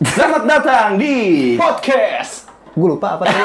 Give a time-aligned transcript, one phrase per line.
[0.00, 2.48] Selamat datang di podcast.
[2.72, 3.36] Gue lupa apa tadi.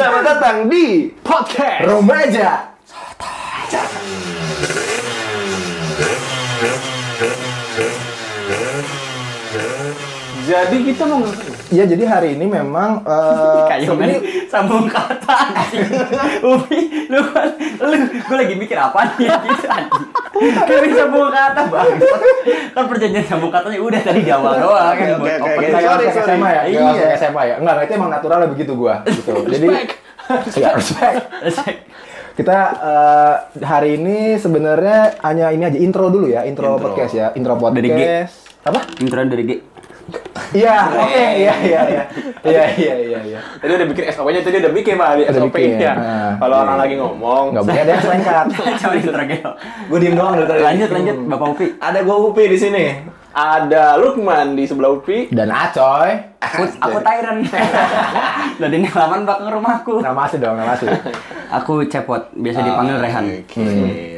[0.00, 1.84] Selamat datang di Podcast.
[1.84, 2.72] Remaja.
[10.48, 11.20] Jadi kita mau
[11.76, 11.80] ngapain?
[11.80, 15.84] Ya jadi hari ini memang eh, kayak sebenarnya main sambung kata anjing.
[16.56, 16.80] Upi,
[17.12, 17.48] lu kan
[17.84, 20.04] lu gue lagi mikir apa nih gitu anjing.
[20.36, 21.88] Kayak bisa sambung kata bang.
[22.72, 25.66] Kan perjanjian sambung katanya udah tadi di awal doang kan Oke, buat oke, open oke.
[25.72, 26.62] saya Sorry, masuk SMA ya?
[26.64, 26.80] Iya.
[26.92, 27.06] Iya.
[27.16, 27.54] SMA ya?
[27.60, 29.32] Enggak, itu emang naturalnya begitu gua gitu.
[29.52, 29.68] Jadi
[30.58, 31.16] ya respect.
[32.36, 33.34] Kita eh,
[33.64, 37.80] hari ini sebenarnya hanya ini aja intro dulu ya, intro, podcast ya, intro podcast.
[37.80, 38.00] Dari G.
[38.66, 38.80] Apa?
[39.00, 39.50] Intro dari G.
[40.54, 42.02] Iya, oke, iya, iya, iya,
[42.46, 43.40] iya, iya, iya, iya.
[43.58, 45.92] Tadi udah bikin SOP-nya, tadi udah bikin Pak di SOP-nya.
[45.98, 46.32] nah.
[46.38, 48.44] Kalau orang lagi ngomong, Nggak boleh ada yang selengkat.
[48.86, 49.50] Coba Geo.
[49.90, 50.62] Gue diem doang dari tadi.
[50.62, 51.66] Lanjut lanjut Bapak Upi.
[51.82, 52.84] Ada gue Upi di sini.
[53.36, 55.28] Ada Lukman di sebelah Upi.
[55.28, 56.16] Dan Acoy.
[56.40, 57.44] Aku aku Tyron.
[58.60, 60.00] Lah ini halaman belakang rumahku.
[60.00, 60.88] Nama asli dong, nama asli.
[61.52, 63.24] Aku Cepot, biasa dipanggil Rehan.
[63.44, 63.66] Oke.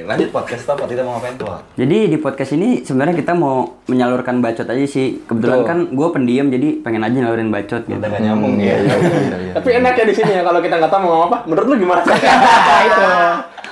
[0.07, 0.87] Lanjut podcast apa?
[0.87, 1.51] Kita mau ngapain tuh?
[1.75, 5.27] Jadi di podcast ini sebenarnya kita mau menyalurkan bacot aja sih.
[5.27, 5.69] Kebetulan Betul.
[5.69, 7.99] kan gue pendiam jadi pengen aja nyalurin bacot gitu.
[7.99, 8.79] Kita gak nyambung ya.
[9.59, 11.39] Tapi enak ya di sini ya kalau kita nggak tahu mau ngomong apa.
[11.51, 12.03] Menurut lu gimana?
[12.87, 13.07] Itu.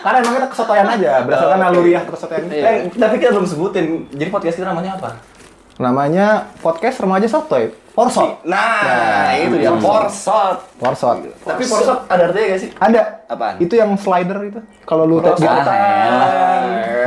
[0.07, 2.43] Karena emang kita kesotoyan aja, berdasarkan naluriah kesotoyan.
[2.51, 2.63] Iya.
[2.67, 3.85] Eh, tapi kita belum sebutin.
[4.11, 5.36] Jadi podcast kita namanya apa?
[5.77, 7.69] Namanya podcast remaja sotoy.
[7.93, 8.45] Porsot.
[8.45, 9.73] Nah, itu dia.
[9.73, 10.61] Porsot.
[10.77, 11.17] Porsot.
[11.41, 12.71] Tapi Porsot ada artinya gak sih?
[12.77, 13.03] Ada.
[13.25, 13.57] Apaan?
[13.57, 14.61] Itu yang slider itu.
[14.85, 16.29] Kalau lu tes Ah, di elah.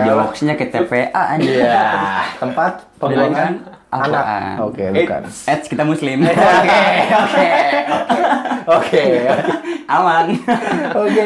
[0.01, 1.45] Jokesnya ke TPA aja.
[1.45, 1.85] Iya,
[2.41, 3.78] tempat pembuangan anak.
[3.89, 4.53] Al-Quran.
[4.61, 5.21] Oke, bukan.
[5.25, 6.21] Eds kita muslim.
[6.29, 7.47] Oke, oke.
[8.69, 9.03] Oke.
[9.89, 10.25] Aman.
[10.95, 11.25] Oke.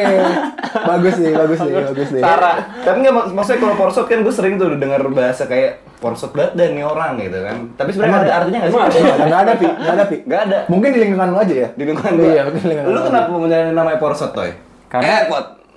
[0.74, 2.22] Bagus nih, bagus nih, bagus nih.
[2.22, 2.56] Sarah.
[2.80, 6.56] Tapi nggak mak- maksudnya kalau Porsot kan gue sering tuh dengar bahasa kayak Porsot banget
[6.56, 7.58] dan nih orang gitu kan.
[7.76, 9.04] Tapi sebenarnya ada artinya nggak sih?
[9.20, 9.66] Enggak ada, Pi.
[9.68, 10.18] Enggak ada, Pi.
[10.24, 10.58] Nggak ada.
[10.66, 11.68] Mungkin di lingkungan lu aja ya?
[11.70, 12.44] Di lingkungan Iya, gua.
[12.48, 13.02] mungkin lingkungan Lu lu.
[13.04, 14.52] kenapa menyalahin namanya Porsot, Toy?
[14.88, 15.22] Karena Eh,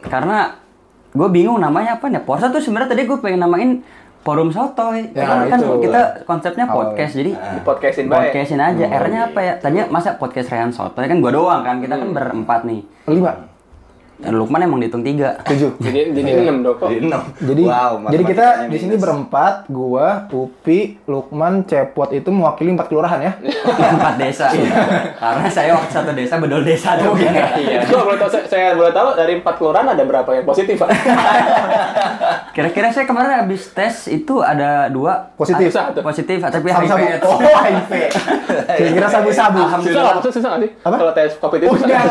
[0.05, 0.39] karena
[1.11, 2.21] gue bingung namanya apa nih.
[2.21, 3.81] Porsa tuh sebenarnya tadi gue pengen namain
[4.23, 5.11] forum sotoy.
[5.11, 5.75] Ya, Karena kan itu.
[5.85, 8.31] kita konsepnya podcast jadi Di podcastin baik.
[8.31, 8.85] podcastin aja.
[8.87, 9.55] R-nya apa ya?
[9.57, 11.81] Tadinya masa podcast Rehan Sotoy kan gue doang kan.
[11.81, 12.81] Kita kan berempat nih.
[13.07, 13.33] Lima,
[14.17, 15.37] Dan Lukman emang dihitung tiga.
[15.45, 15.77] tujuh.
[15.85, 16.89] Jadi jadi enam dong kok.
[16.89, 17.23] Jadi enam.
[17.37, 23.21] Jadi wow, jadi kita di sini berempat, gua, Upi, Lukman, Cepot itu mewakili empat kelurahan
[23.21, 23.33] ya.
[23.77, 24.49] empat desa.
[25.23, 27.13] Karena saya waktu satu desa bedol desa tuh.
[27.17, 27.85] Iya.
[27.85, 30.89] Kalau boleh tahu, saya, saya boleh tahu dari empat kelurahan ada berapa yang positif Pak?
[32.57, 35.69] Kira-kira saya kemarin habis tes itu ada dua Positif.
[35.69, 36.01] Satu.
[36.01, 36.73] positif tapi.
[36.73, 37.21] HIV.
[37.21, 37.93] Oh, HIV.
[38.81, 39.61] Kira-kira sabu-sabu.
[39.83, 40.15] Susah nggak?
[40.19, 40.71] Susah susah nggak sih?
[40.83, 40.97] Apa?
[40.97, 42.03] Kalau tes covid itu Oh, enggak.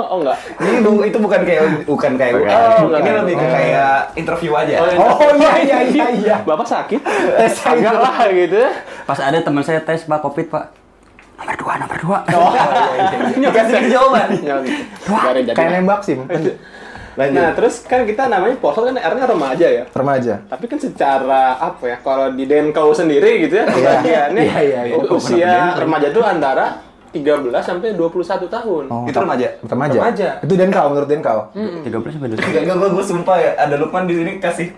[0.00, 0.36] Oh enggak.
[0.56, 2.46] Ini itu bukan kayak bukan kayak Bukan.
[2.46, 2.54] UN.
[2.54, 3.14] Oh, ini bukan.
[3.18, 3.50] lebih ke Oh.
[3.50, 4.74] kayak interview aja.
[4.76, 6.36] Oh, Oh iya iya iya iya.
[6.40, 7.00] Bapak sakit?
[7.34, 8.62] Tes Enggak lah gitu.
[9.02, 10.64] Pas ada teman saya tes pak covid pak.
[11.34, 12.18] Nomor dua, nomor dua.
[12.30, 13.18] Oh iya iya.
[13.44, 14.28] Dikasih jawaban.
[15.50, 16.14] Kayak nembak sih.
[17.14, 17.38] Lanjut.
[17.38, 19.84] Nah, terus kan kita namanya Porsot kan R-nya remaja ya.
[19.86, 20.34] Remaja.
[20.44, 21.96] Tapi kan secara apa ya?
[21.96, 24.94] Kalau di Denkau sendiri gitu ya, pembagiannya Iya, iya, iya.
[24.94, 26.82] u- usia remaja itu antara
[27.14, 27.22] 13
[27.60, 28.18] sampai 21
[28.50, 28.84] tahun.
[28.86, 29.46] Oh, Itu remaja?
[29.62, 29.94] Remaja.
[29.96, 30.28] Remaja.
[30.40, 31.38] Itu Denkau menurut Denkau.
[31.80, 34.68] Tiga belas sampai dua Enggak, enggak, gue, gue sumpah ya, ada Lukman di sini kasih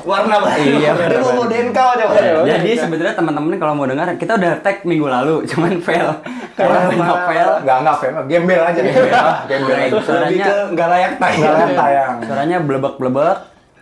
[0.00, 0.56] warna baru.
[0.58, 1.50] Iya, Dia mau bener.
[1.52, 2.14] denkau coba.
[2.16, 2.40] Iya.
[2.50, 6.08] Jadi sebenarnya teman-teman kalau mau dengar kita udah tag minggu lalu, cuman fail.
[6.52, 7.50] Karena banyak fail.
[7.60, 9.12] Enggak enggak fame, gembel aja gembel.
[9.44, 9.88] Gembel aja.
[9.90, 11.52] Terus lebih Suaranya- ke nggak layak Enggak tayang.
[11.54, 12.12] layak tayang.
[12.24, 13.38] Suaranya blebek-blebek,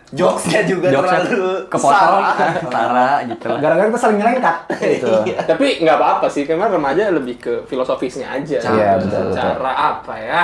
[0.09, 2.33] Jokesnya juga jokesnya terlalu kepotong, salah.
[2.65, 3.59] tara gitu lah.
[3.61, 5.13] Gara-gara kita saling nyelengkat gitu.
[5.53, 8.57] Tapi nggak apa-apa sih, karena remaja lebih ke filosofisnya aja.
[8.57, 9.37] Iya, betul, betul.
[9.37, 10.43] Cara apa ya?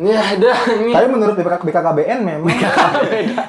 [0.00, 0.92] Ya, dah ini.
[0.94, 2.56] Tapi menurut BK BKKBN memang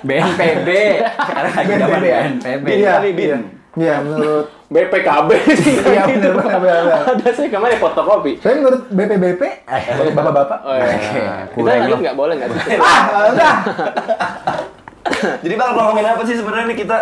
[0.03, 0.69] BNPB.
[1.29, 2.75] Sekarang lagi zaman BNPB ya?
[2.75, 3.15] Iya, Bin.
[3.15, 3.37] iya.
[3.71, 5.79] Iya, menurut BPKB sih.
[5.79, 7.07] Iya, bener, bener.
[7.07, 8.43] Ada sih kemarin fotokopi.
[8.43, 10.59] Tapi menurut BPBP, eh, bapak-bapak.
[10.67, 10.91] Oh, iya.
[10.91, 12.49] Kita kurang lanjut nggak boleh nggak?
[12.83, 13.55] Ah, udah.
[15.43, 16.97] Jadi bakal ngomongin apa sih sebenarnya nih kita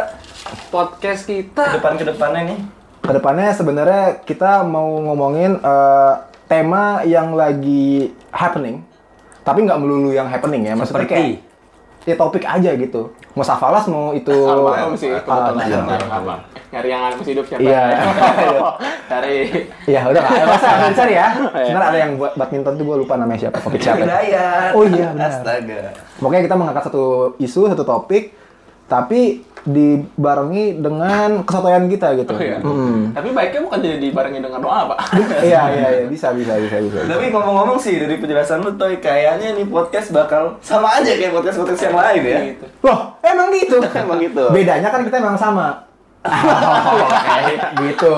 [0.69, 2.60] Podcast ke kita depan ke depannya nih?
[3.04, 6.13] Ke depannya sebenarnya kita mau ngomongin eh,
[6.50, 8.81] tema yang lagi happening,
[9.45, 10.74] tapi nggak melulu yang happening ya.
[10.77, 11.49] Maksudnya Seperti kayak
[12.10, 13.14] ya topik aja gitu.
[13.38, 15.70] Mau safalas mau itu Almarhum sih kebetulan.
[15.70, 15.78] iya.
[15.86, 16.42] Almarhum.
[16.70, 17.62] Nyari yang masih hidup siapa?
[17.62, 17.82] Iya.
[19.10, 19.38] Cari
[19.90, 21.28] Iya, udah nggak ada masalah nggak cari ya.
[21.34, 21.66] Iya.
[21.66, 24.06] Sebenarnya ada yang buat badminton tuh gue lupa namanya siapa, topik siapa.
[24.06, 24.72] Hidayat.
[24.78, 25.30] Oh iya, benar.
[25.34, 25.82] Astaga.
[26.22, 27.06] Pokoknya kita mengangkat satu
[27.42, 28.38] isu, satu topik
[28.89, 32.31] tapi dibarengi dengan kesotoyan kita gitu.
[32.31, 32.57] Oh, iya.
[32.63, 33.12] Mm.
[33.12, 35.00] Tapi baiknya bukan jadi dibarengi dengan doa, Pak.
[35.50, 36.97] Iya iya iya bisa bisa bisa bisa.
[37.07, 41.91] Tapi ngomong-ngomong sih dari penjelasan lu Toy, kayaknya nih podcast bakal sama aja kayak podcast-podcast
[41.91, 42.39] yang lain ya.
[42.56, 42.65] Gitu.
[42.88, 43.77] Loh, emang gitu.
[44.00, 44.44] Emang gitu.
[44.51, 45.68] Bedanya kan kita emang sama.
[47.83, 48.15] gitu.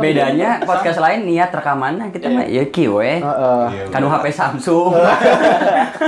[0.00, 3.20] Bedanya podcast lain niat rekamannya kita mah ya kiwe.
[3.20, 3.64] Heeh.
[3.92, 4.96] Kanu HP Samsung.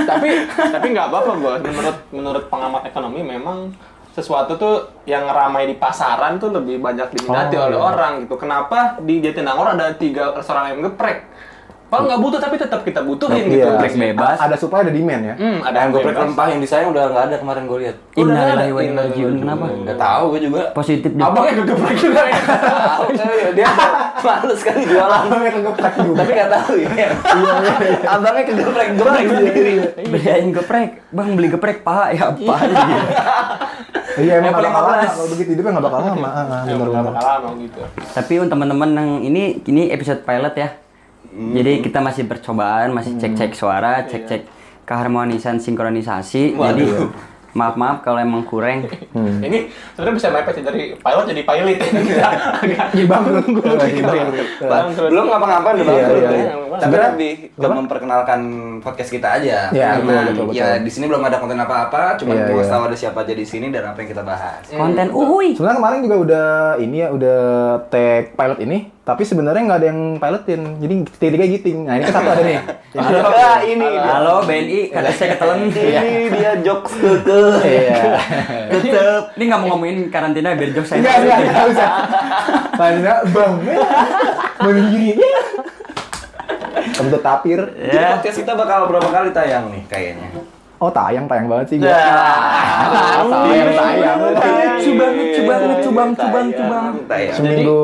[0.09, 3.69] tapi tapi nggak apa-apa gue menurut menurut pengamat ekonomi memang
[4.17, 4.75] sesuatu tuh
[5.05, 7.85] yang ramai di pasaran tuh lebih banyak diminati Oh, oleh iya.
[7.85, 11.29] orang gitu kenapa di Jatinangor ada tiga restoran ayam geprek
[11.87, 13.71] kalau nggak butuh tapi tetap kita butuhin gitu Iya.
[13.71, 14.35] Geprek bebas.
[14.37, 15.35] Ada supply ada demand ya.
[15.39, 17.95] hmm, ada Yang geprek rempah yang disayang udah nggak ada kemarin gue lihat.
[18.11, 19.35] Innalillahi wa inna ilaihi raji'un.
[19.39, 19.65] Kenapa?
[19.71, 20.61] Nggak tahu gue juga.
[20.75, 21.23] Positif deh.
[21.23, 22.19] abangnya kegeprek juga
[22.91, 23.03] Tahu
[23.55, 23.69] dia
[24.19, 25.19] males kan jualan.
[25.23, 26.17] Abangnya kegeprek juga.
[26.19, 26.89] Tapi nggak tahu ya.
[28.03, 29.73] Abangnya kegeprek geprek sendiri.
[30.11, 30.89] Beliin geprek.
[31.07, 32.83] Bang beli geprek paha ya apa aja.
[34.17, 35.13] Iya emang nggak bakal lama 15.
[35.13, 36.27] kalau begitu hidupnya nggak bakal lama.
[36.27, 37.79] Ah, ah, bener nggak bakal lama gitu
[38.17, 40.69] Tapi untuk teman-teman yang ini ini episode pilot ya.
[41.37, 44.49] Jadi kita masih percobaan, masih cek-cek suara, cek-cek
[44.87, 46.57] keharmonisan sinkronisasi.
[46.57, 46.85] Jadi
[47.57, 48.85] maaf-maaf kalau emang kurang.
[49.41, 51.77] ini sebenarnya bisa mepet sih dari pilot jadi pilot
[52.13, 54.49] ya agak Iya bangkrut gue lagi bangkrut.
[54.61, 55.09] Bangkrut.
[55.09, 56.37] Belum ngapa-ngapain udah Iya, bangkrut iya, ya.
[56.37, 56.53] iya.
[56.77, 58.39] Tapi lebih ke memperkenalkan
[58.79, 59.57] podcast kita aja.
[59.73, 62.69] Iya, Karena betul, betul, ya di sini belum ada konten apa-apa, cuma Iya, mau iya.
[62.69, 64.61] tahu ada siapa aja di sini dan apa yang kita bahas.
[64.69, 65.57] Konten uhui.
[65.57, 67.39] Sebenarnya kemarin juga udah ini ya udah
[67.89, 68.77] tag pilot ini,
[69.07, 70.61] tapi sebenarnya nggak ada yang pilotin.
[70.83, 71.87] Jadi tiga giting.
[71.87, 72.59] Nah ini kan satu ada nih.
[72.91, 73.87] Jadi, Ah, ini.
[73.87, 75.71] Halo BNI, kada saya ketelen.
[75.71, 77.39] Ini dia jokes keke.
[77.63, 78.03] Iya.
[78.67, 79.23] Tetep.
[79.39, 80.99] Ini nggak mau ngomongin karantina biar jokes saya.
[80.99, 81.89] Enggak, enggak, enggak usah.
[82.83, 83.53] Karena bang,
[84.59, 85.09] begini.
[86.99, 87.59] Kentut tapir.
[87.79, 90.27] Jadi podcast kita bakal berapa kali tayang nih kayaknya?
[90.77, 91.89] Oh tayang, tayang banget sih gue.
[91.89, 94.17] Nah, tayang, tayang.
[94.21, 96.93] Lucu banget, lucu banget, lucu banget, lucu banget, lucu banget.
[97.09, 97.33] Tayang.
[97.33, 97.79] Seminggu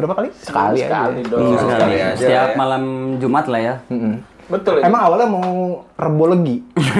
[0.00, 0.28] berapa kali?
[0.40, 2.82] Sekali sekali sekali Setiap malam
[3.20, 3.74] Jumat lah ya.
[4.48, 6.56] Betul Emang awalnya mau rebolegi.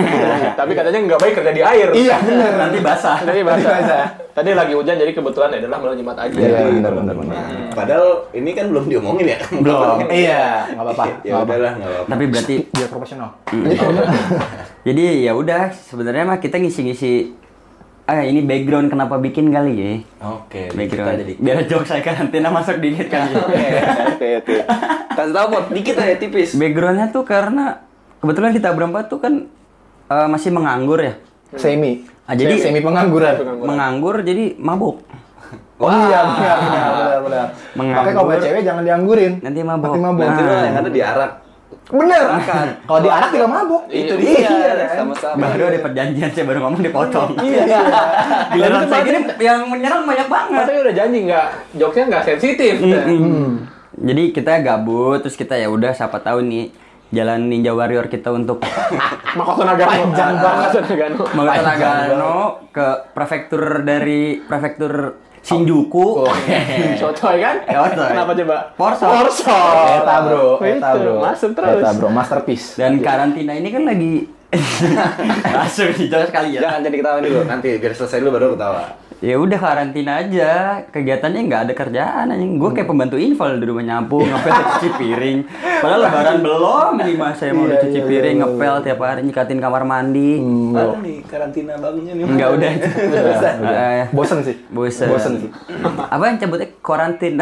[0.61, 2.53] tapi katanya nggak baik kerja di air Iya bener.
[2.61, 3.17] Nanti basah.
[3.25, 3.69] Bahasa.
[3.73, 4.05] Basah.
[4.37, 6.37] Tadi lagi hujan jadi kebetulan ya adalah malam Jumat aja.
[6.37, 7.37] Iya bener bener bener.
[7.73, 9.39] Padahal ini kan belum diomongin ya.
[9.49, 9.97] Belum.
[10.19, 11.05] Iya, nggak apa-apa.
[11.29, 12.09] Ya udahlah, nggak apa-apa.
[12.13, 13.29] Tapi berarti Biar profesional.
[14.85, 17.33] jadi ya udah sebenarnya mah kita ngisi-ngisi
[18.09, 19.91] ah ini background kenapa bikin kali ya.
[20.25, 21.13] Oke, Background.
[21.13, 23.83] kita jadi Biar jokes saya karantina masuk dikit kali ya.
[24.17, 24.57] Oke, oke.
[25.13, 26.57] Kasih tahu pot dikit aja tipis.
[26.57, 27.85] Backgroundnya tuh karena
[28.19, 29.45] kebetulan kita berempat tuh kan
[30.09, 31.21] eh, masih menganggur ya.
[31.53, 32.09] Semi.
[32.25, 33.61] Ah, jadi semi pengangguran.
[33.61, 35.05] menganggur jadi mabuk.
[35.79, 37.47] Oh iya benar benar benar benar.
[37.73, 38.01] Menganggur.
[38.03, 39.33] Makanya kalau buat cewek jangan dianggurin.
[39.45, 39.93] Nanti mabok.
[39.95, 40.23] Nanti.
[40.25, 40.49] Nanti Nah.
[40.49, 41.33] lo yang ada diarak.
[41.89, 42.23] Bener.
[42.85, 43.83] Kalau di anak tidak mabok.
[43.89, 44.89] Itu dia.
[44.93, 45.41] sama-sama.
[45.41, 47.31] Baru ada perjanjian saya baru ngomong dipotong.
[47.41, 47.63] Iya.
[47.65, 47.81] iya.
[48.53, 50.65] Giliran saya gini yang menyerang banyak banget.
[50.65, 51.47] Katanya udah janji nggak,
[51.81, 52.75] jokesnya nggak sensitif.
[52.85, 53.65] Mm-mm.
[53.99, 56.71] Jadi kita gabut terus kita ya udah siapa tahu nih
[57.09, 58.61] jalan Ninja Warrior kita untuk
[59.39, 60.13] Makoto Nagano.
[60.13, 60.71] Panjang banget.
[61.33, 62.37] Makoto Nagano
[62.69, 62.87] ke
[63.17, 66.07] prefektur dari prefektur Shinjuku.
[67.01, 67.57] Sotoy kan?
[67.65, 68.09] Sotoy.
[68.13, 68.57] Kenapa coba?
[68.75, 69.05] Porso.
[69.07, 69.59] Porso.
[70.03, 71.15] Eta bro, eta Itu, bro.
[71.23, 71.81] Masuk terus.
[71.83, 72.67] Eta bro, masterpiece.
[72.79, 74.13] Dan karantina ini kan lagi
[75.61, 76.61] masuk dijawab sekali ya.
[76.65, 79.08] Jangan jadi ketawa dulu, nanti biar selesai dulu baru ketawa.
[79.19, 82.55] Ya udah karantina aja, kegiatannya nggak ada kerjaan anjing.
[82.55, 85.39] Gue kayak pembantu infal di rumah nyapu, ngepel cuci piring.
[85.83, 89.27] Padahal lebaran belum nih mas, saya mau Iya, cuci iya, piring, iya, ngepel tiap hari
[89.27, 90.39] nyikatin kamar mandi.
[90.39, 90.71] Hmm.
[90.71, 92.25] Mana nih karantina bagusnya nih?
[92.31, 93.55] Enggak udah udah.
[93.59, 94.55] Eh, Bosen sih.
[94.71, 95.07] Bosen.
[95.11, 95.51] Bosen sih.
[95.99, 97.35] Apa yang cabutnya karantin?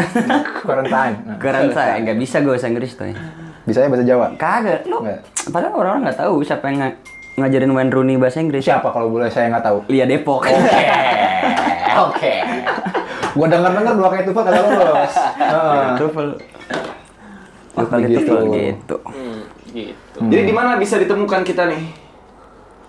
[0.58, 1.14] Quarantine.
[1.26, 3.12] Nah, Karantina, nggak bisa gue bahasa Inggris tuh.
[3.68, 4.26] Bisa ya bahasa Jawa.
[4.40, 5.04] Kagak, lu.
[5.04, 5.20] Nggak.
[5.52, 6.96] Padahal orang-orang nggak tahu siapa yang nga-
[7.36, 8.64] ngajarin Wayne Rooney bahasa Inggris.
[8.64, 9.78] Siapa kalau boleh saya nggak tahu.
[9.92, 10.40] Lia Depok.
[10.40, 10.56] Oke.
[13.36, 15.14] Gua denger-denger dua kali tuh kagak lulus.
[15.36, 15.86] Heeh.
[16.00, 16.28] Tuval.
[17.76, 18.96] Dua kali tuval gitu.
[19.04, 19.40] Hmm,
[19.72, 20.18] gitu.
[20.24, 21.84] Jadi di mana bisa ditemukan kita nih?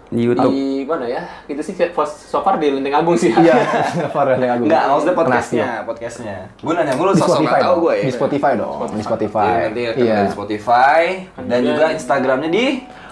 [0.08, 0.56] Di YouTube.
[0.56, 1.20] Di mana ya?
[1.44, 3.28] Kita sih so far di Lenteng Agung sih.
[3.28, 3.60] Iya,
[4.08, 4.72] Farah yang agung.
[4.72, 6.36] Enggak, maksudnya podcastnya, podcastnya.
[6.64, 8.04] Gue nanya mulu sosok nggak tahu gue ya.
[8.08, 8.88] Di Spotify dong.
[8.88, 9.52] Di Spotify.
[9.52, 10.18] Iya, nanti Iya.
[10.24, 11.02] di Spotify
[11.44, 12.66] dan juga Instagramnya di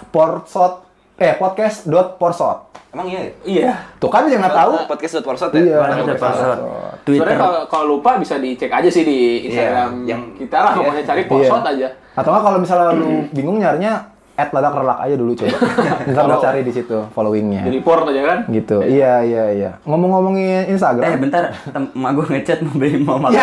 [0.08, 0.85] Porsot
[1.16, 2.68] eh podcast dot porsot.
[2.92, 3.32] Emang iya ya?
[3.44, 3.72] Iya.
[3.96, 4.72] Tuh kan dia nggak tahu.
[4.86, 5.60] Podcast.porsot ya?
[5.60, 5.78] Iya.
[6.14, 6.60] Password?
[7.02, 7.24] Twitter.
[7.24, 10.78] Sebenarnya kalau kalau lupa bisa dicek aja sih di Instagram Iya, yang- kita lah iya.
[10.78, 11.88] pokoknya cari posot aja.
[12.12, 15.56] Atau nggak kalau misalnya lu bingung nyarinya at ladak relak aja dulu coba.
[16.12, 17.64] Ntar lu cari di situ followingnya.
[17.64, 18.38] Di report aja kan.
[18.48, 18.76] Gitu.
[18.80, 19.70] Iya iya iya.
[19.84, 21.16] Ngomong-ngomongin Eh Instagram.
[21.16, 23.40] bentar, tem- emak gue ngechat mau beli mau makan.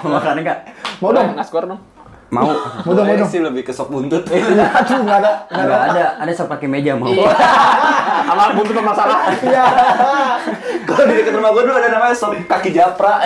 [0.00, 0.58] mau makan enggak?
[1.00, 1.28] Mau dong.
[1.32, 1.80] Naskor dong.
[2.32, 2.48] Mau.
[2.48, 3.28] Mau dong, mau dong.
[3.28, 4.24] sih lebih ke sop buntut.
[4.32, 4.96] Aduh, nggak ada.
[4.96, 5.32] nggak ada.
[5.52, 7.12] Enggak ada, ada sok pakai meja mau.
[8.28, 9.36] Sama buntut permasalahan.
[9.44, 9.64] Iya.
[10.82, 13.20] Kalau di dekat rumah gue dulu ada namanya sop kaki japra.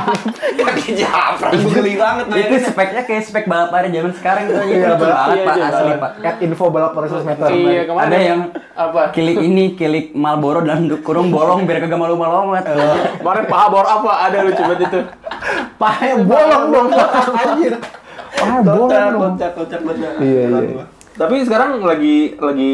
[0.62, 1.52] Kaki japra.
[1.52, 2.64] Geli banget Itu bayangin.
[2.64, 4.62] speknya kayak spek balap lari zaman sekarang aja.
[4.62, 5.92] Iya, balap- banget, iya, Pak, iya, asli.
[5.92, 6.10] Pak.
[6.22, 7.48] At info balap 400 meter.
[7.52, 8.40] Iya, kemarin Ada yang
[8.72, 9.00] apa?
[9.12, 12.64] kilik ini, kilik Marlboro dalam kurung bolong biar kagak malu-malu amat.
[13.20, 14.10] Kemarin paha bor apa?
[14.24, 15.00] Ada lucu banget itu.
[15.76, 16.88] Pahanya bolong dong.
[17.36, 17.74] Anjir.
[18.40, 19.20] Bolong Kocak, dong.
[19.36, 20.12] kocak, kocak banget.
[20.18, 20.84] Iya, iya.
[21.12, 22.72] Tapi sekarang lagi lagi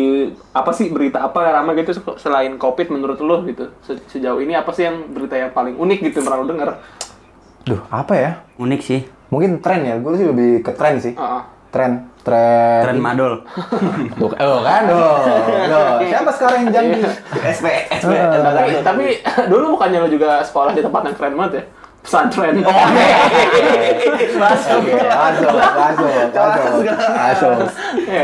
[0.54, 4.54] apa sih berita apa yang ramai gitu selain covid menurut lo gitu Se- sejauh ini
[4.54, 6.70] apa sih yang berita yang paling unik gitu pernah lo denger?
[7.66, 8.30] Duh, apa ya?
[8.56, 9.00] Unik sih.
[9.28, 9.98] Mungkin tren ya.
[9.98, 11.18] Gue sih lebih ke tren sih.
[11.18, 11.42] Heeh.
[11.68, 12.06] Tren.
[12.22, 12.80] Tren.
[12.86, 13.42] Tren madol.
[14.22, 14.82] Tuh, oh kan?
[14.86, 15.18] Oh,
[15.66, 15.98] loh.
[16.00, 17.00] Siapa sekarang yang janji?
[17.42, 18.12] SP, SP.
[18.14, 18.54] Ah.
[18.54, 19.04] tapi, tapi
[19.52, 21.64] dulu bukannya lo juga sekolah di tempat yang keren banget ya?
[22.02, 22.54] Pesantren.
[24.38, 24.78] Masuk.
[24.80, 26.08] Oke, masuk, masuk, masuk,
[27.18, 27.52] masuk,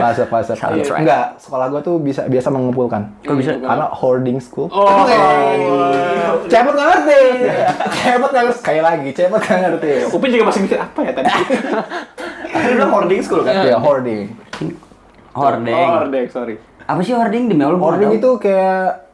[0.00, 0.54] masuk, masuk.
[0.56, 1.00] Soundtrack.
[1.02, 3.02] Enggak, sekolah gue tuh bisa biasa mengumpulkan.
[3.26, 3.58] Kok bisa?
[3.58, 4.70] Karena hoarding school.
[4.70, 5.04] Oh.
[6.52, 7.22] Cepet nggak ngerti.
[7.98, 8.60] Cepet nggak ngerti.
[8.62, 9.90] Sekali lagi, cepet nggak ngerti.
[10.14, 11.32] Upin juga masih mikir apa ya tadi?
[12.64, 13.54] Lu bilang hoarding school kan?
[13.64, 14.32] Iya, hoarding.
[15.34, 15.74] Hording.
[15.74, 16.54] Oh, Dek, sorry.
[16.84, 17.80] Apa sih hording demi Allah?
[17.80, 19.04] gua Hoarding itu kayak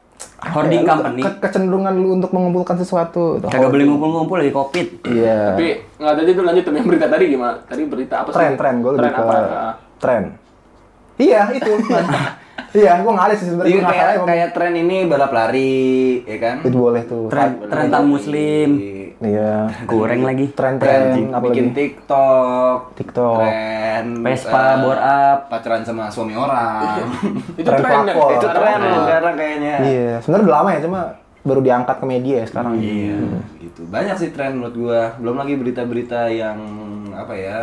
[0.41, 1.21] Hoarding ya, company.
[1.21, 3.37] ke- kecenderungan lu untuk mengumpulkan sesuatu.
[3.39, 3.53] tahu.
[3.53, 4.87] Kagak boleh ngumpul-ngumpul lagi covid.
[5.05, 5.53] Iya.
[5.53, 5.67] Tapi
[6.01, 7.55] nggak tadi tuh lanjut tuh yang berita tadi gimana?
[7.61, 8.37] Tadi berita apa sih?
[8.41, 8.75] Tren, tren.
[8.81, 9.37] Gue lebih Tren ke apa?
[10.01, 10.23] Tren.
[11.21, 11.73] Iya, itu.
[12.81, 13.69] iya, gue nggak ada sih sebenarnya.
[13.69, 16.57] Iya kayak kayak tren ini balap lari, ya kan?
[16.65, 17.29] Itu boleh tuh.
[17.29, 18.71] Tren tren muslim.
[19.21, 19.69] Iya.
[19.85, 20.49] Goreng lagi.
[20.51, 21.77] Tren-tren apa bikin lagi?
[21.77, 23.37] TikTok, TikTok.
[23.39, 25.39] tren Vespa, bore up.
[25.53, 27.05] pacaran sama suami orang.
[27.61, 29.75] Itu Tren tren itu tren sekarang kayaknya.
[29.85, 31.01] Iya, sebenarnya udah lama ya, cuma
[31.41, 32.73] baru diangkat ke media ya sekarang.
[32.81, 33.17] Iya,
[33.61, 33.81] gitu.
[33.87, 35.03] Banyak sih tren menurut gua.
[35.21, 36.57] Belum lagi berita-berita yang
[37.13, 37.61] apa ya?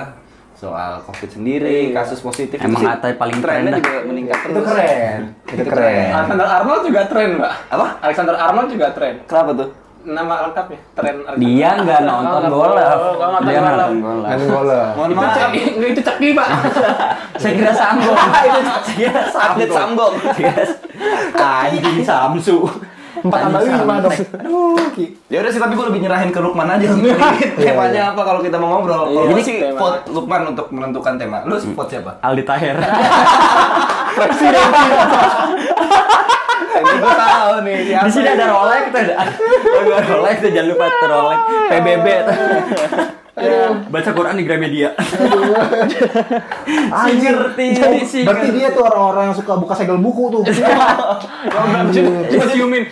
[0.54, 2.58] Soal Covid sendiri, kasus positif.
[2.58, 3.82] Emang Itu sih paling trennya dah.
[3.82, 4.66] juga meningkat Itu terus.
[4.68, 5.20] keren.
[5.46, 6.10] Itu keren.
[6.14, 7.54] Alexander Arnold juga tren, Mbak.
[7.70, 7.88] Apa?
[8.02, 9.16] Alexander Arnold juga tren.
[9.26, 9.70] Kenapa tuh?
[10.08, 11.20] Nama lengkapnya tren.
[11.36, 12.86] Dia nggak nonton bola.
[12.96, 13.76] oh, nggak nonton Dia bola.
[13.76, 14.28] nonton bola.
[14.40, 14.82] Bola.
[14.96, 15.52] Mohon Itu maaf.
[15.84, 16.48] itu ceki, Pak.
[17.44, 18.16] Saya kira Samgong.
[18.16, 20.14] Saya kira Atlet Samgong.
[21.36, 22.58] Anjing Samsu.
[23.18, 24.14] Empat tambah lima dong.
[24.14, 25.18] Aduh, Ki.
[25.28, 27.18] Ya udah sih, tapi gue lebih nyerahin ke Lukman aja untuk
[27.58, 29.10] temanya apa kalau kita mau ngobrol.
[29.10, 31.42] Iya, Kalau ini gua sih vote Lukman untuk menentukan tema.
[31.44, 32.22] Lu vote siapa?
[32.22, 32.78] Aldi Taher.
[36.78, 37.78] Ini gue tahu nih.
[37.98, 39.00] Di sini ada Rolex tuh.
[39.00, 41.40] Ada ada Rolex tuh jangan lupa tuh Rolex.
[41.68, 42.36] PBB tuh.
[43.88, 44.98] Baca Quran di Gramedia.
[46.90, 47.38] Anjir.
[47.38, 50.42] ngerti, Oh, si Berarti dia tuh orang-orang yang suka buka segel buku tuh.
[51.54, 52.84] Coba ciumin.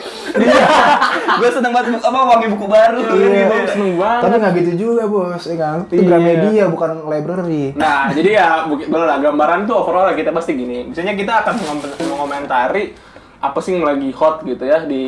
[1.35, 2.99] gue seneng banget apa wangi buku baru.
[3.01, 3.41] Iya.
[3.41, 3.55] gitu.
[3.73, 4.21] Seneng banget.
[4.21, 5.77] Tapi nggak gitu juga bos, ya kan?
[5.83, 6.05] Itu Iya.
[6.05, 7.65] Gramedia bukan library.
[7.73, 10.85] Nah, jadi ya bukit boleh lah gambaran tuh overall kita pasti gini.
[10.85, 12.93] Misalnya kita akan mengom- mengomentari
[13.51, 15.05] apa sih yang lagi hot gitu ya di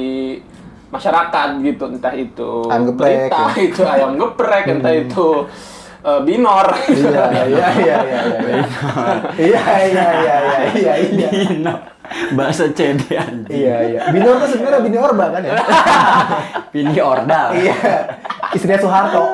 [0.88, 3.60] masyarakat gitu, entah itu Ayam geprek, berita, ya.
[3.60, 5.28] itu ayam geprek, entah itu
[6.06, 6.68] eh, binor.
[6.88, 8.64] Iya, iya, iya, iya, iya.
[9.36, 11.74] Iya, iya, iya, iya.
[12.32, 13.52] Bahasa CD anjing.
[13.52, 14.02] Iya, iya.
[14.16, 15.60] Binor tuh sebenarnya Bini Orba kan ya?
[16.74, 17.48] Bini Ordal.
[17.60, 17.76] Iya.
[18.54, 19.24] Istrinya Soeharto.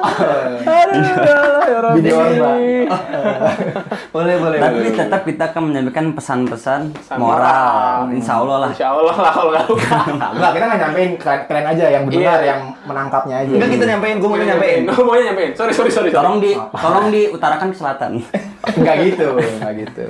[1.94, 2.52] Bini Orba.
[4.14, 4.58] Boleh, boleh.
[4.62, 4.94] Tapi boleh.
[4.94, 8.06] tetap kita akan menyampaikan pesan-pesan Pesan moral.
[8.06, 8.14] moral.
[8.14, 8.70] Insya Allah lah.
[8.70, 9.98] Insya Allah lah kalau nggak lupa.
[10.38, 12.34] Enggak, kita nggak nyampein keren, keren aja yang benar, Iya.
[12.46, 13.54] yang menangkapnya aja.
[13.58, 14.82] Enggak kita nyampein, gue mau nyampein.
[14.86, 15.52] Oh, mau nyampein.
[15.58, 16.10] Sorry, sorry, sorry.
[16.10, 16.12] sorry.
[16.14, 18.12] Tolong di tolong diutarakan ke selatan.
[18.78, 20.06] Enggak gitu, enggak gitu.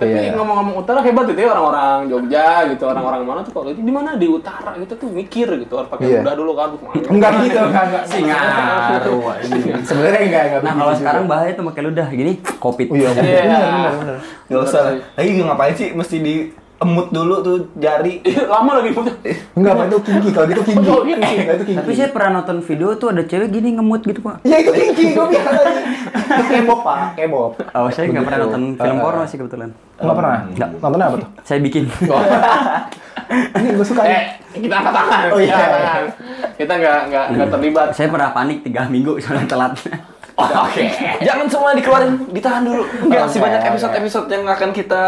[0.00, 0.32] Tapi Iya.
[0.32, 4.16] ngomong-ngomong utara hebat gitu ya orang-orang Jogja gitu, orang-orang mana tuh kalau itu di mana
[4.16, 6.68] di utara gitu tuh mikir gitu harus pakai kuda dulu kan.
[7.12, 8.04] Enggak gitu, enggak enggak.
[8.16, 9.20] Singaruh.
[9.84, 10.60] Sebenarnya enggak enggak.
[10.64, 11.00] Nah kalau juga.
[11.04, 12.86] sekarang bahaya tuh pakai ludah gini covid.
[12.88, 13.42] Iya, benar, Iya.
[13.44, 14.18] benar, benar.
[14.48, 14.82] Gak usah.
[15.14, 16.16] Lagi ngapain sih mesti
[16.80, 18.24] diemut dulu tuh jari.
[18.24, 19.12] Iya, lama lagi punya.
[19.52, 20.28] Enggak, Pak, itu kinky.
[20.32, 20.88] Kalau gitu kinky.
[20.88, 21.34] Oh, kinky.
[21.36, 21.78] Enggak, itu kinky.
[21.78, 24.40] Tapi saya pernah nonton video tuh ada cewek gini ngemut gitu pak.
[24.42, 25.74] Ya itu kinky, gue bilang tadi.
[26.30, 27.52] Itu K-pop, Pak, K-pop.
[27.70, 29.68] Oh saya nggak pernah nonton film Eh, porno sih kebetulan.
[30.00, 30.38] Enggak pernah?
[30.48, 30.68] Nggak.
[30.80, 31.28] Nonton apa tuh?
[31.42, 31.84] Saya bikin.
[33.30, 34.60] Ini gue suka Eh, nih.
[34.66, 35.20] kita angkat tangan.
[35.30, 35.56] Oh, iya.
[36.56, 37.88] Kita nggak nggak nggak terlibat.
[37.92, 39.72] saya pernah panik tiga minggu soalnya telat.
[40.40, 40.88] Oke.
[41.20, 42.88] Jangan semua dikeluarin, ditahan dulu.
[43.04, 45.04] Enggak, masih banyak episode-episode yang akan kita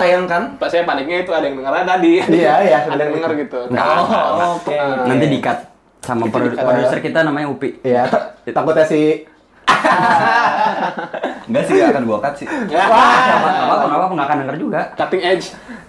[0.00, 0.42] tayangkan.
[0.56, 2.12] Pak saya paniknya itu ada yang dengarnya tadi.
[2.24, 3.28] Iya, iya, Ada yang itu.
[3.38, 3.60] gitu.
[3.68, 4.76] Oh, oke.
[5.04, 5.58] Nanti dikat
[6.00, 6.64] sama produ- di-cut.
[6.64, 7.76] produser kita namanya Upi.
[7.80, 9.28] Iya, ta- takutnya si
[11.50, 12.46] Enggak sih, gak akan gua cut sih.
[12.66, 12.86] Ya.
[12.86, 14.80] Apa apa nggak akan denger juga.
[14.94, 15.46] Cutting edge.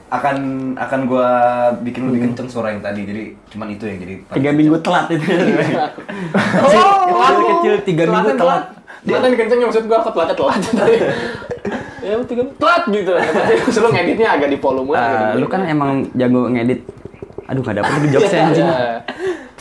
[0.10, 0.38] Akan
[0.75, 1.27] akan gua
[1.80, 3.06] bikin lebih kenceng suara yang tadi.
[3.06, 5.24] Jadi cuman itu yang jadi Tiga minggu telat itu.
[6.62, 6.72] Oh,
[7.08, 8.63] kecil kecil tiga minggu telat.
[9.01, 10.98] Dia kan kencengnya maksud gua telat telat tadi.
[12.01, 13.12] Ya tiga telat gitu.
[13.13, 15.38] Terus lu ngeditnya agak di volume Eh, gitu.
[15.38, 16.81] lu kan emang jago ngedit.
[17.46, 18.65] Aduh nggak dapet lagi jokesnya anjing.
[18.65, 18.89] Iya.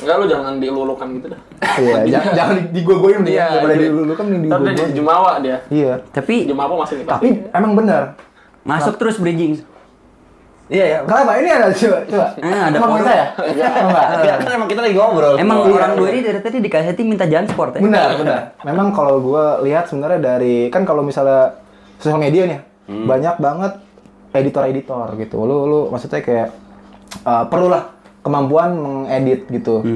[0.01, 1.41] Enggak lu jangan dilulukan gitu dah.
[1.77, 3.33] Iya, jangan jangan digogoin nih.
[3.37, 4.77] Iya, Daripada kan yang Ntar dia digogoin.
[4.79, 5.57] jadi jumawa dia.
[5.69, 5.93] Iya.
[6.09, 7.07] Tapi Jumawa masih nih.
[7.07, 8.03] Tapi emang benar.
[8.61, 9.61] masuk terus bridging.
[10.71, 10.99] Iya ya.
[11.03, 11.35] Kenapa?
[11.43, 12.27] Ini ada coba coba.
[12.39, 13.27] Eh, ada Emang kita ya?
[13.43, 14.07] Enggak.
[14.23, 15.35] Kita kan emang kita lagi ngobrol.
[15.35, 15.99] Emang iya, orang iya.
[15.99, 17.81] dua ini dari tadi dikasih minta jangan sport ya.
[17.83, 18.41] Benar, benar.
[18.63, 21.59] Memang kalau gue lihat sebenarnya dari kan kalau misalnya
[22.01, 23.07] sosial media nih Hmm.
[23.07, 23.73] banyak banget
[24.35, 25.47] editor-editor gitu.
[25.47, 26.51] Lu lu maksudnya kayak
[27.23, 29.87] uh, perlulah kemampuan mengedit gitu.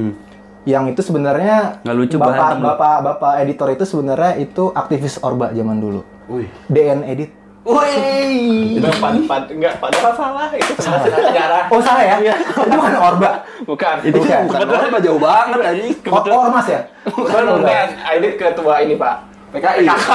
[0.63, 1.91] Yang itu sebenarnya Hmm.
[1.91, 2.63] Nggak lucu, bapak, lu.
[2.63, 6.07] bapak bapak editor itu sebenarnya itu aktivis Orba zaman dulu.
[6.31, 6.47] Wih.
[6.71, 7.35] DN edit.
[7.67, 8.79] Wih.
[8.79, 11.67] Itu pad pad enggak padahal salah itu sejarah.
[11.67, 12.15] Oh salah ya?
[12.21, 13.31] itu bukan Orba.
[13.67, 13.95] Bukan.
[14.07, 14.41] Itu bukan.
[14.47, 15.93] Bukan apa jauh banget anjing.
[16.07, 16.79] Oh, oh, ormas ya?
[17.11, 17.87] Bukan bukan.
[18.15, 19.34] Edit ketua ini, Pak.
[19.55, 19.85] PKI.
[19.85, 20.09] PKK.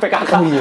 [0.00, 0.32] PKK.
[0.44, 0.60] iya.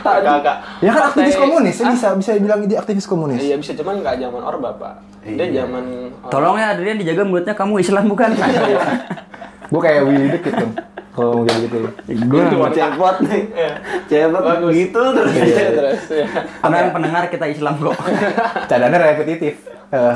[0.00, 0.48] PKK.
[0.80, 1.92] Ya kan aktivis komunis, ya Hah?
[1.92, 3.38] bisa bisa bilang dia aktivis komunis.
[3.38, 4.94] Iya bisa cuman nggak zaman Orba, Pak.
[5.22, 5.62] Dia Iya.
[5.62, 5.84] zaman
[6.26, 8.30] Tolong ya Adrian dijaga mulutnya kamu Islam bukan?
[9.66, 10.70] Gue kayak Willy dikit tuh.
[11.10, 11.88] Kalau kayak gitu lu.
[12.28, 12.76] Gue wanita.
[12.92, 13.42] Cepot nih.
[13.50, 13.72] Iya.
[14.06, 14.70] Cepot Bagus.
[14.70, 15.32] gitu terus.
[15.34, 16.00] Iya, terus.
[16.12, 16.26] ya.
[16.60, 17.96] pendengar pendengar kita Islam kok.
[18.70, 19.54] Cadangnya repetitif.
[19.86, 20.14] Eh,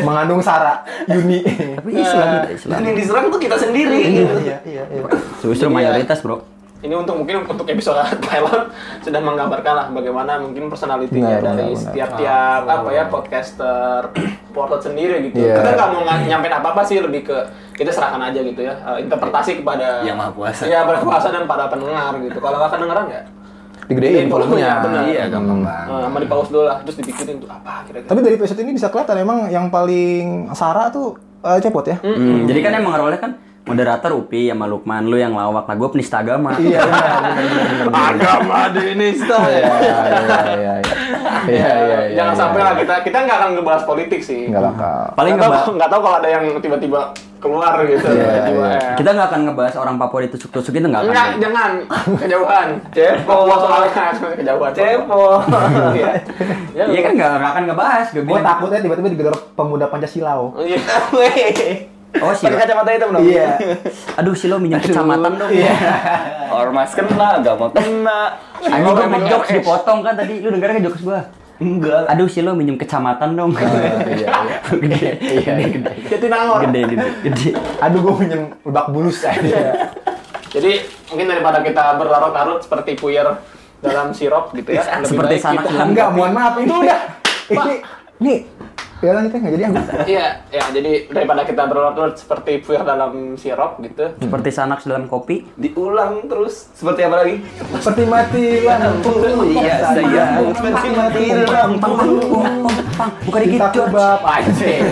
[0.00, 1.44] mengandung sara, Yuni.
[1.44, 2.72] Tapi Islam Islam.
[2.72, 4.00] Dan yang diserang tuh kita sendiri.
[4.16, 5.02] iya, iya, iya.
[5.38, 5.76] Justru Iya.
[5.76, 6.40] mayoritas bro.
[6.80, 12.88] Ini untuk mungkin untuk episode pilot sudah menggambarkan lah bagaimana mungkin personalitinya dari setiap-tiap apa
[12.88, 14.08] ya podcaster
[14.54, 15.38] portal sendiri gitu.
[15.38, 15.56] Iya.
[15.56, 17.36] Kita nggak mau ng- nyampein apa-apa sih lebih ke
[17.74, 20.62] kita serahkan aja gitu ya eh, interpretasi kepada Yang Maha Kuasa.
[20.64, 22.38] Iya berkuasa dan para pendengar gitu.
[22.38, 23.22] Kalau nggak kedengeran ya
[23.82, 24.80] Digedein volumenya.
[24.80, 25.02] benar.
[25.04, 25.66] Iya, gampang Hmm.
[25.66, 25.86] banget.
[25.90, 28.08] eh, sama di pause dulu lah terus dipikirin tuh apa kira-kira.
[28.08, 31.96] Tapi dari episode ini bisa kelihatan emang yang paling sara tuh eh, cepot ya.
[31.98, 33.36] Hmm, jadi kan emang role kan
[33.68, 36.56] moderator Upi sama Lukman lu yang lawak lah gue penista agama.
[36.60, 38.12] Iya, benar, benar, benar, benar.
[38.14, 40.74] Agama dinista Iya, iya, iya, iya.
[41.48, 42.16] Iya, iya, iya.
[42.16, 42.66] Jangan iya, sampai iya.
[42.66, 44.48] lah kita kita nggak akan ngebahas politik sih.
[44.48, 45.00] Nggak bakal.
[45.16, 47.00] Paling nggak tahu, nggak tahu kalau ada yang tiba-tiba
[47.40, 48.04] keluar gitu.
[48.04, 48.80] Iya, tiba-tiba, iya.
[48.84, 48.94] eh.
[49.00, 51.10] kita nggak akan ngebahas orang Papua ditusuk-tusuk itu nggak akan.
[51.10, 51.70] Enggak, jangan.
[52.20, 52.68] Kejauhan.
[52.96, 53.38] Cepo.
[53.48, 53.90] Soalnya
[54.40, 54.72] kejauhan.
[54.76, 55.24] Cepo.
[55.96, 56.12] Iya.
[56.76, 58.06] Ya, Iya kan nggak nggak akan ngebahas.
[58.12, 60.56] Gue takutnya tiba-tiba digedor pemuda Pancasilau.
[60.60, 60.80] Iya.
[62.18, 62.50] Oh sih.
[62.50, 63.22] Pakai kacamata hitam dong.
[63.22, 63.54] Iya.
[64.18, 65.50] Aduh si lo minjem kecamatan dong.
[65.54, 65.74] Iya.
[66.50, 68.20] Ormas kena, agama kena.
[68.58, 70.42] Anjing gue mau jokes dipotong kan tadi.
[70.42, 71.20] Lu denger kan jokes gua?
[71.62, 72.10] Enggak.
[72.10, 73.54] Aduh si lo minjem kecamatan dong.
[73.54, 74.28] Oh, iya, iya.
[74.82, 75.10] gede.
[75.22, 75.92] Iya, gede.
[76.10, 76.58] Jatinangor.
[76.66, 77.48] Gede gede gede.
[77.78, 79.60] Aduh, gue minjem lebak bulus aja.
[80.54, 80.82] Jadi
[81.14, 83.28] mungkin daripada kita berlarut-larut seperti puyer
[83.78, 84.82] dalam sirup gitu ya.
[84.98, 87.00] lebih Seperti dalam Enggak, mohon maaf ini Itu udah.
[88.20, 88.34] Ini,
[89.00, 89.92] ya lanjutnya nggak jadi anggota.
[90.12, 94.12] Iya, ya jadi daripada kita berlarut-larut seperti puyer dalam sirup gitu.
[94.14, 95.48] Seperti sanak dalam kopi.
[95.54, 96.68] Diulang terus.
[96.72, 97.34] Seperti apa lagi?
[97.74, 99.12] Seperti mati lampu.
[99.50, 101.92] Iya, saya seperti mati lampu.
[102.92, 104.82] Pang, buka dikit Kita kebab anjing.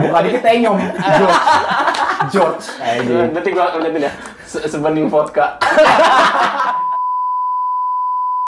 [0.00, 0.78] Bukan dikit tenyom.
[0.80, 1.40] George.
[2.32, 2.64] George.
[2.80, 3.28] Anjing.
[3.30, 4.12] Nanti gua liatin ya.
[4.44, 5.60] Se- Sebening vodka.